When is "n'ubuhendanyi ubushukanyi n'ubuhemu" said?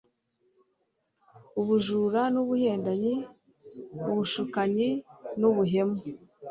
2.33-5.97